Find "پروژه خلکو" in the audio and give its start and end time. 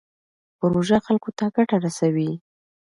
0.59-1.29